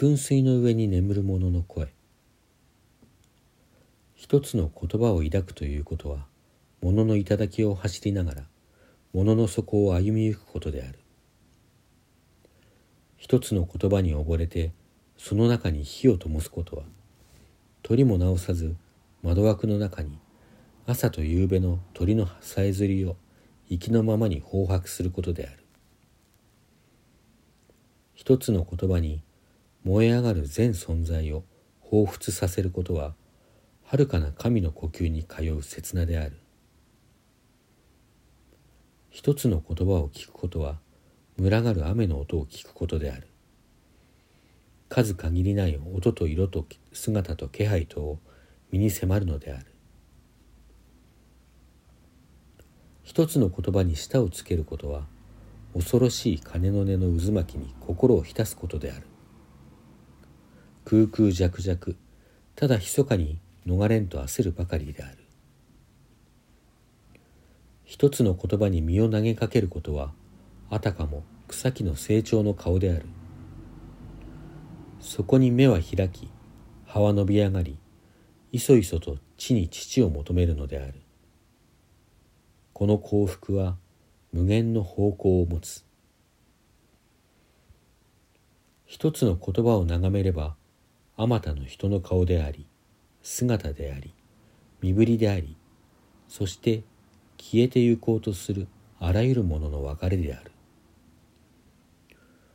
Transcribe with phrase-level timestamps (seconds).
[0.00, 1.92] 噴水の上に眠る者の声。
[4.14, 6.24] 一つの言葉を抱くということは
[6.80, 8.42] 物の頂を走りながら
[9.12, 10.98] 物の底を歩みゆくことである。
[13.18, 14.72] 一つの言葉に溺れて
[15.18, 16.84] その中に火を灯すことは
[17.82, 18.74] 鳥も直さず
[19.22, 20.18] 窓枠の中に
[20.86, 23.18] 朝と夕べの鳥のさえずりを
[23.68, 25.62] 息のままに放白することである。
[28.14, 29.22] 一つの言葉に
[29.84, 31.44] 燃え上がる全存在を
[31.90, 33.14] 彷彿させることは
[33.84, 36.36] 遥かな神の呼吸に通う刹那である。
[39.08, 40.78] 一つの言葉を聞くことは
[41.38, 43.26] 群がる雨の音を聞くことである。
[44.88, 48.18] 数限りない音と色と姿と気配とを
[48.70, 49.66] 身に迫るのである。
[53.02, 55.06] 一つの言葉に舌をつけることは
[55.74, 59.09] 恐ろしい鐘の音の渦巻きに心を浸すことである。
[60.90, 61.96] 空空弱弱。
[62.56, 65.18] ただ密かに逃れんと焦るばかりである。
[67.84, 70.12] 一つの言葉に身を投げかけることは
[70.68, 73.06] あたかも草木の成長の顔である。
[74.98, 76.28] そこに目は開き
[76.86, 77.78] 葉は伸び上がり
[78.50, 80.94] いそいそと地に乳を求めるのである。
[82.72, 83.76] この幸福は
[84.32, 85.84] 無限の方向を持つ。
[88.86, 90.56] 一つの言葉を眺めれば
[91.22, 92.64] あまたの人の顔であり
[93.20, 94.14] 姿であり
[94.80, 95.54] 身振りであり
[96.28, 96.82] そして
[97.36, 98.68] 消えてゆこうとする
[98.98, 100.50] あらゆるものの別れである。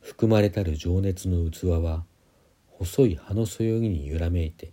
[0.00, 2.04] 含まれたる情熱の器は
[2.70, 4.72] 細い葉のそよぎに揺らめいて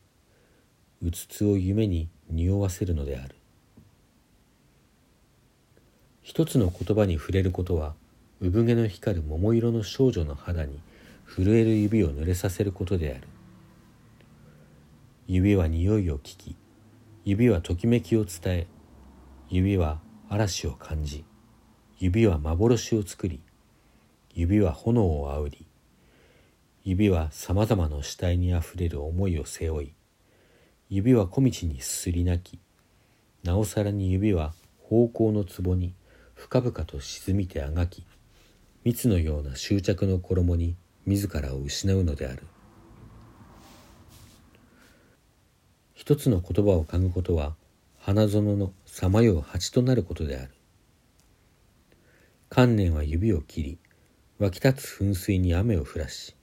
[1.01, 3.35] うつつを夢に匂わせるのである。
[6.21, 7.95] 一つの言葉に触れることは
[8.39, 10.79] 産毛の光る桃色の少女の肌に
[11.27, 13.32] 震える指を濡れさせることである。
[15.25, 16.57] 指は匂いを聞き
[17.23, 18.67] 指はときめきを伝え
[19.47, 21.23] 指は嵐を感じ
[21.97, 23.39] 指は幻を作り
[24.33, 25.65] 指は炎をあおり
[26.83, 29.93] 指はさまざまな死体にあふれる思いを背負い
[30.89, 32.59] 指は小道にすすり泣き
[33.45, 35.95] なおさらに指は方向の壺に
[36.35, 38.05] 深々と沈みてあがき
[38.83, 42.43] 蜜のような執着の衣に自らを失うのである。
[45.93, 47.55] 一つの言葉を嗅ぐことは
[47.99, 50.51] 花園のさまよう蜂となることである。
[52.49, 53.77] 観念は指を切り
[54.37, 56.35] 湧き立つ噴水に雨を降らし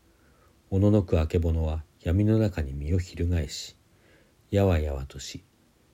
[0.71, 3.77] おののくあけぼのは闇の中に身を翻し
[4.51, 5.45] やわやわとし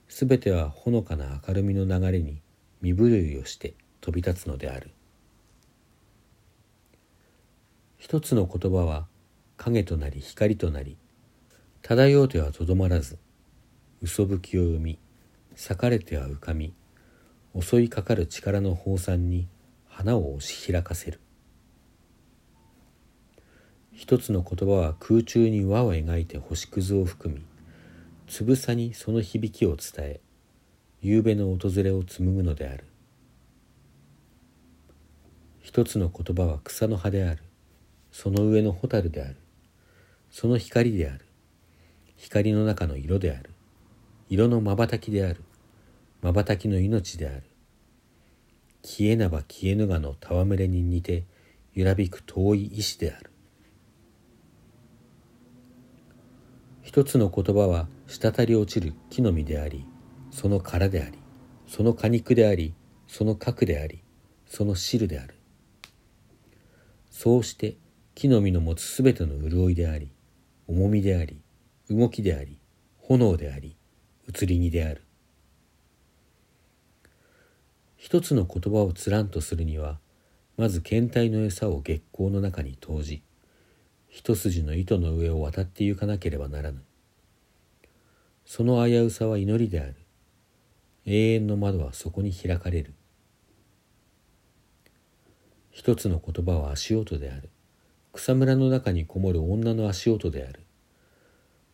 [0.08, 2.40] すべてはほのかな明るみの流れに
[2.80, 4.90] 身震いをして飛び立つのである。
[7.98, 9.06] 一つの言葉は
[9.56, 10.96] 影となり光となり
[11.82, 13.18] 漂うてはとどまらず
[14.02, 14.98] 嘘吹きを生み
[15.52, 16.74] 裂かれては浮かみ
[17.58, 19.48] 襲いかかる力の放散に
[19.88, 21.20] 花を押し開かせる。
[23.92, 27.42] 一つの言葉は空中に輪を描いて星屑を含み
[28.26, 30.20] つぶさにその響きを伝え
[31.00, 32.84] 夕べの訪れを紡ぐのである。
[35.60, 37.42] 一つの言葉は草の葉である。
[38.12, 39.36] その上の蛍である。
[40.30, 41.26] その光である。
[42.16, 43.50] 光の中の色である。
[44.28, 45.44] 色の瞬きである。
[46.20, 47.44] 瞬きの命である。
[48.82, 51.24] 消えなば消えぬがの戯れに似て
[51.74, 53.30] 揺らびく遠い意志である。
[56.82, 59.86] 一つの言葉は滴り落ちる木の実であり
[60.32, 61.18] その殻であり
[61.68, 62.74] その果肉であり
[63.06, 64.02] その核であり
[64.46, 65.36] その汁である。
[67.10, 67.76] そうして
[68.16, 70.10] 木の実の持つすべての潤いであり
[70.66, 71.40] 重みであり
[71.88, 72.58] 動きであり
[72.98, 73.76] 炎であり
[74.28, 75.02] 移り荷である。
[77.96, 79.98] 一つの言葉をつらんとするには
[80.56, 83.22] まず検体の餌を月光の中に投じ
[84.08, 86.82] 一筋の糸の上を渡ってゆかなければならぬ。
[88.46, 89.94] その危うさは祈りである。
[91.04, 92.94] 永遠の窓はそこに開かれる。
[95.70, 97.50] 一つの言葉は足音である。
[98.14, 100.60] 草むらの中にこもる女の足音である。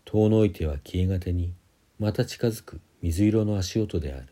[0.05, 1.55] 遠のいては消えがてに
[2.03, 4.27] また近づく水色の足音である。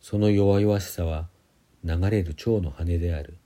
[0.00, 1.28] その弱々しさは
[1.84, 3.36] 流れる蝶の羽である。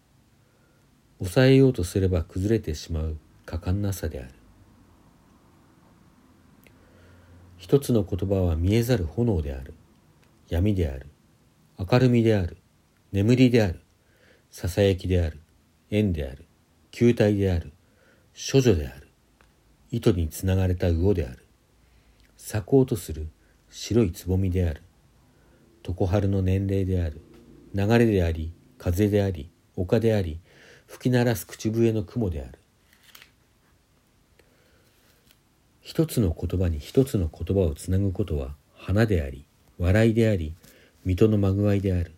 [1.19, 4.29] 抑えようとすれば崩れてしまう果敢なさである。
[7.57, 9.75] 一つの言葉は見えざる炎である。
[10.49, 11.09] 闇である。
[11.77, 12.57] 明るみである。
[13.11, 13.81] 眠りである。
[14.53, 15.41] ささやきである。
[15.91, 16.45] 縁である。
[16.93, 17.73] 球体である。
[18.33, 19.09] 処女である。
[19.91, 21.44] 糸につながれた魚である。
[22.47, 23.29] 咲こうとする
[23.71, 24.83] 白いつぼみである。
[25.83, 27.23] 常春の年齢である。
[27.75, 30.39] 流れであり風であり丘であり
[30.87, 32.59] 吹き鳴らす口笛の雲である。
[35.81, 39.47] 一つの言葉に一つの言葉をつなぐことは花であり
[39.79, 40.55] 笑いであり
[41.07, 42.13] 水戸のまぐわいである。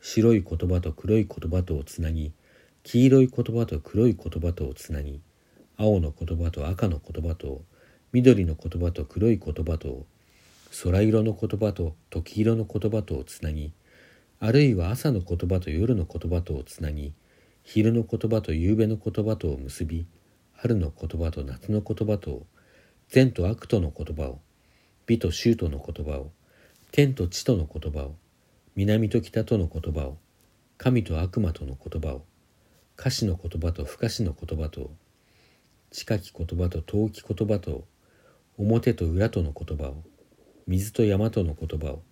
[0.00, 2.32] 白い言葉と黒い言葉とをつなぎ
[2.82, 5.20] 黄色い言葉と黒い言葉とをつなぎ
[5.76, 7.64] 青の言葉と赤の言葉とを
[8.14, 10.06] 緑の言葉と黒い言葉とを
[10.84, 13.72] 空色の言葉と時色の言葉とをつなぎ
[14.38, 17.12] あるいは朝の言葉と夜の言葉とをつなぎ
[17.64, 20.06] 昼の言葉と夕べの言葉とを結び
[20.52, 22.46] 春の言葉と夏の言葉とを
[23.08, 24.38] 善と悪との言葉を
[25.06, 26.30] 美と衆との言葉を
[26.92, 28.14] 天と地との言葉を
[28.76, 30.18] 南と北との言葉を
[30.78, 32.24] 神と悪魔との言葉を
[32.96, 34.92] 歌詞の言葉と不可詞の言葉と
[35.90, 37.84] 近き言葉と遠き言葉と
[38.56, 40.04] 表と裏との言葉を
[40.68, 42.02] 水と山との言葉を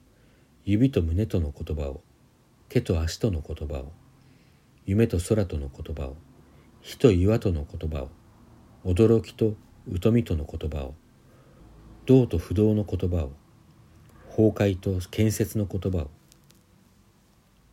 [0.64, 2.02] 指と胸との言葉を
[2.68, 3.92] 手と足との言葉を
[4.84, 6.16] 夢と空との言葉を
[6.80, 8.10] 火と岩との言葉を
[8.84, 9.54] 驚きと
[10.02, 10.94] 疎みとの言葉を
[12.06, 13.32] 道と不動の言葉を
[14.28, 16.10] 崩壊と建設の言葉を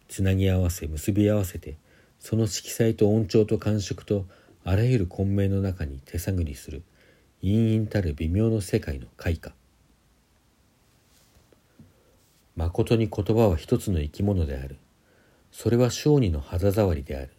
[0.08, 1.78] つなぎ合わせ結び合わせて
[2.20, 4.26] その色彩と音調と感触と
[4.64, 6.84] あらゆる混迷の中に手探りする。
[7.42, 9.56] 陰々たる微妙の世界の開花。
[12.56, 14.78] まことに言葉は一つの生き物である。
[15.52, 17.30] それは小児の肌触りである。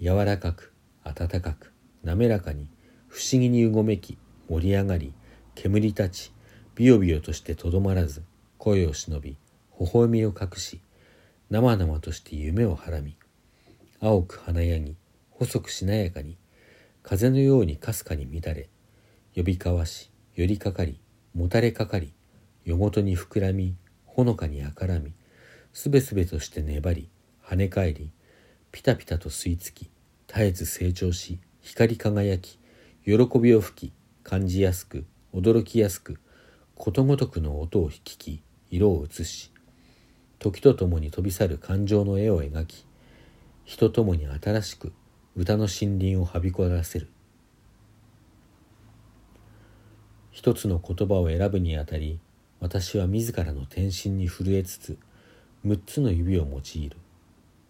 [0.00, 0.72] 柔らかく
[1.04, 1.72] 温かく
[2.04, 2.68] 滑らかに
[3.08, 4.18] 不思議にうごめき
[4.48, 5.14] 盛り上がり
[5.54, 6.32] 煙立ち
[6.74, 8.22] ビヨビヨとしてとどまらず
[8.58, 9.38] 声を忍び
[9.80, 10.80] 微笑みを隠し
[11.48, 13.16] 生々として夢をはらみ
[14.00, 14.96] 青く華やぎ
[15.30, 16.36] 細くしなやかに
[17.02, 18.68] 風のようにかすかに乱れ
[19.36, 20.98] 呼び交わし寄りかかり
[21.34, 22.14] もたれかかり
[22.64, 25.12] 夜ごとに膨らみほのかにあからみ
[25.74, 27.10] すべすべとして粘り
[27.44, 28.10] 跳ね返り
[28.72, 29.90] ピタピタと吸い付き
[30.26, 32.58] 絶えず成長し光り輝き
[33.04, 33.92] 喜びを吹き
[34.22, 35.04] 感じやすく
[35.34, 36.18] 驚きやすく
[36.74, 39.52] ことごとくの音を聞き色を映し
[40.38, 42.86] 時とともに飛び去る感情の絵を描き
[43.66, 44.94] 人ともに新しく
[45.36, 47.10] 歌の森林をはびこらせる。
[50.36, 52.20] 一つの言葉を選ぶにあたり
[52.60, 54.98] 私は自らの天真に震えつつ
[55.64, 56.96] 六つの指を用いる。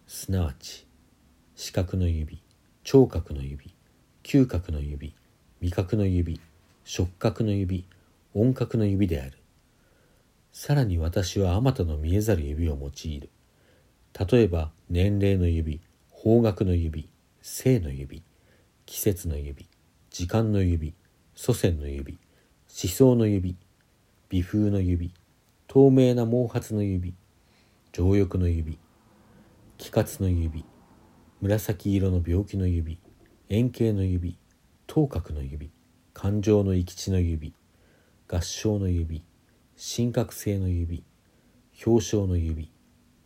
[0.05, 0.85] すなわち
[1.55, 2.41] 四角の指
[2.83, 3.73] 聴覚の指
[4.21, 5.15] 嗅覚の指
[5.61, 6.41] 味覚の指
[6.83, 7.85] 触覚の指
[8.33, 9.37] 音覚の指である。
[10.51, 13.29] さらに私はあまたの見えざる指を用いる。
[14.29, 15.79] 例えば年齢の指
[16.09, 17.07] 方角の指
[17.41, 18.23] 性の指
[18.85, 19.69] 季節の指
[20.09, 20.93] 時間の指
[21.33, 22.17] 祖先の指
[22.79, 23.55] 思想の指
[24.29, 25.11] 微風の指
[25.65, 27.15] 透明な毛髪の指
[27.91, 28.77] 情欲の指
[29.79, 30.63] 気活の指
[31.41, 32.99] 紫色の病気の指
[33.49, 34.37] 円形の指
[34.85, 35.71] 頭角の指
[36.13, 37.55] 感情の行き地の指
[38.27, 39.23] 合唱の指
[39.75, 41.03] 神覚性の指
[41.83, 42.71] 表彰の指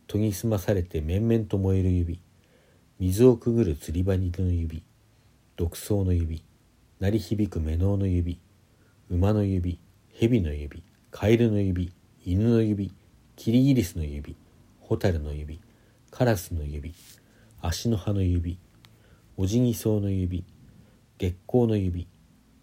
[0.06, 2.22] 研ぎ澄まされて面々と燃える指
[2.98, 4.82] 水をくぐる釣り場にの指
[5.56, 6.42] 独創の指
[7.00, 8.40] 鳴り響く目能の指
[9.12, 9.78] 馬の指
[10.14, 11.92] 蛇の指カエルの指
[12.24, 12.94] 犬の指
[13.36, 14.34] キリギリスの指
[14.80, 15.60] ホタルの指
[16.10, 16.94] カラスの指
[17.60, 18.58] 足の葉の指
[19.36, 20.46] オジギソウの指
[21.18, 22.08] 月光の指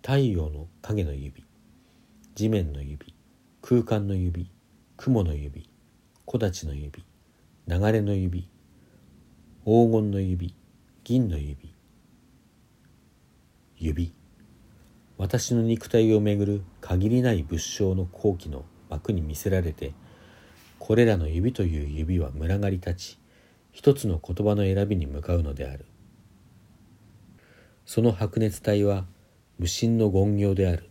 [0.02, 1.46] 太陽の影の指
[2.34, 3.14] 地面の指
[3.62, 4.50] 空間の指
[4.98, 5.70] 雲の指
[6.26, 6.92] 木立の指
[7.68, 8.50] 流れの指
[9.66, 10.56] 黄金の指
[11.04, 11.76] 銀の指
[13.78, 14.19] 指。
[15.20, 19.94] 私の肉体をめぐる限りない仏性の好奇の幕に見せられて
[20.80, 23.20] これらの指という指は群がり立ち
[23.74, 25.86] 一つの言葉の選びに向かうのである。
[27.86, 29.06] その白熱体は
[29.58, 30.89] 無心の権行である。